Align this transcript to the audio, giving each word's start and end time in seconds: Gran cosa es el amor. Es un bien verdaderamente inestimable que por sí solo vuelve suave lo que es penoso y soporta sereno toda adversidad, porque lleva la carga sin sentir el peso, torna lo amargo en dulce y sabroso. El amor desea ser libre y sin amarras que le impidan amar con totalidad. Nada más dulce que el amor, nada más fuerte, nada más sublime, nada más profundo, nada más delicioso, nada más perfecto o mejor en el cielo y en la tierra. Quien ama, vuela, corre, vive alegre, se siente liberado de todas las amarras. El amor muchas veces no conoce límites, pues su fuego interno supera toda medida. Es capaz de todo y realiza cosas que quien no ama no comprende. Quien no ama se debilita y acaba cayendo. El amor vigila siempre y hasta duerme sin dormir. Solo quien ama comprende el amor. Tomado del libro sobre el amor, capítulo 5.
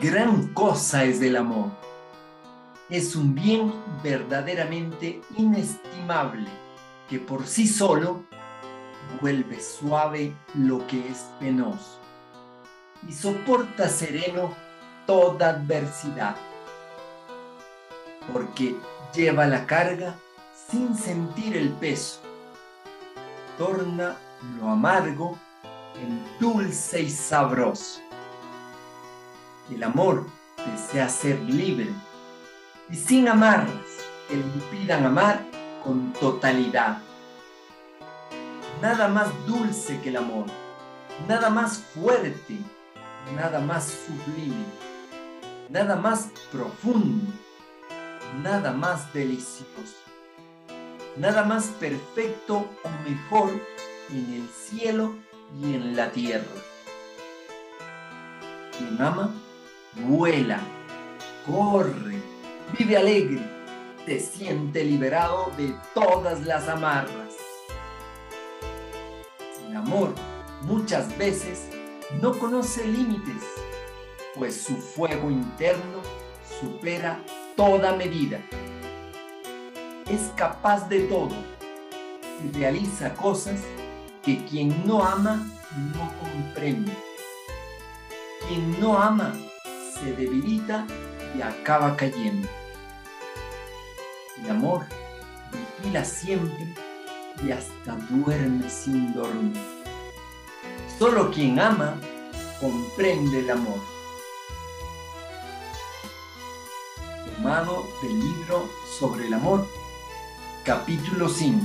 Gran 0.00 0.54
cosa 0.54 1.04
es 1.04 1.20
el 1.20 1.36
amor. 1.36 1.70
Es 2.88 3.14
un 3.14 3.34
bien 3.34 3.70
verdaderamente 4.02 5.20
inestimable 5.36 6.48
que 7.08 7.18
por 7.18 7.46
sí 7.46 7.66
solo 7.66 8.24
vuelve 9.20 9.60
suave 9.60 10.34
lo 10.54 10.86
que 10.86 11.06
es 11.06 11.26
penoso 11.38 12.00
y 13.06 13.12
soporta 13.12 13.86
sereno 13.90 14.54
toda 15.06 15.50
adversidad, 15.50 16.34
porque 18.32 18.74
lleva 19.14 19.46
la 19.46 19.66
carga 19.66 20.16
sin 20.70 20.96
sentir 20.96 21.58
el 21.58 21.68
peso, 21.72 22.20
torna 23.58 24.16
lo 24.58 24.70
amargo 24.70 25.38
en 26.02 26.24
dulce 26.40 27.02
y 27.02 27.10
sabroso. 27.10 28.03
El 29.70 29.82
amor 29.82 30.26
desea 30.56 31.08
ser 31.08 31.40
libre 31.40 31.88
y 32.90 32.96
sin 32.96 33.28
amarras 33.28 33.70
que 34.28 34.36
le 34.36 34.42
impidan 34.42 35.06
amar 35.06 35.40
con 35.82 36.12
totalidad. 36.14 36.98
Nada 38.82 39.08
más 39.08 39.28
dulce 39.46 40.00
que 40.02 40.10
el 40.10 40.18
amor, 40.18 40.46
nada 41.26 41.48
más 41.48 41.78
fuerte, 41.94 42.58
nada 43.34 43.60
más 43.60 43.84
sublime, 44.06 44.64
nada 45.70 45.96
más 45.96 46.28
profundo, 46.52 47.32
nada 48.42 48.72
más 48.72 49.12
delicioso, 49.14 49.96
nada 51.16 51.44
más 51.44 51.68
perfecto 51.80 52.68
o 52.84 53.08
mejor 53.08 53.50
en 54.10 54.34
el 54.34 54.48
cielo 54.48 55.14
y 55.58 55.74
en 55.74 55.96
la 55.96 56.10
tierra. 56.10 56.44
Quien 58.76 59.00
ama, 59.00 59.32
vuela, 59.96 60.60
corre, 61.46 62.20
vive 62.78 62.96
alegre, 62.96 63.40
se 64.04 64.20
siente 64.20 64.84
liberado 64.84 65.50
de 65.56 65.74
todas 65.94 66.44
las 66.44 66.68
amarras. 66.68 67.34
El 69.66 69.76
amor 69.76 70.14
muchas 70.62 71.16
veces 71.16 71.68
no 72.20 72.38
conoce 72.38 72.86
límites, 72.86 73.42
pues 74.34 74.60
su 74.60 74.76
fuego 74.76 75.30
interno 75.30 76.02
supera 76.60 77.20
toda 77.56 77.94
medida. 77.96 78.40
Es 80.08 80.32
capaz 80.36 80.88
de 80.88 81.00
todo 81.04 81.34
y 82.44 82.56
realiza 82.58 83.14
cosas 83.14 83.60
que 84.22 84.44
quien 84.44 84.86
no 84.86 85.02
ama 85.04 85.46
no 85.94 86.12
comprende. 86.20 86.92
Quien 88.46 88.78
no 88.80 88.98
ama 88.98 89.34
se 90.00 90.12
debilita 90.14 90.86
y 91.36 91.42
acaba 91.42 91.96
cayendo. 91.96 92.48
El 94.42 94.50
amor 94.50 94.86
vigila 95.80 96.04
siempre 96.04 96.74
y 97.44 97.50
hasta 97.50 97.96
duerme 98.10 98.68
sin 98.68 99.12
dormir. 99.14 99.56
Solo 100.98 101.30
quien 101.30 101.58
ama 101.58 101.96
comprende 102.60 103.40
el 103.40 103.50
amor. 103.50 103.80
Tomado 107.36 107.88
del 108.02 108.20
libro 108.20 108.68
sobre 108.98 109.26
el 109.26 109.34
amor, 109.34 109.66
capítulo 110.64 111.28
5. 111.28 111.64